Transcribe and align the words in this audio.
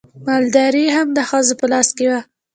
مالداري 0.27 0.85
هم 0.95 1.07
د 1.17 1.19
ښځو 1.29 1.53
په 1.59 1.65
لاس 1.71 1.87
کې 1.97 2.05
وه. 2.11 2.19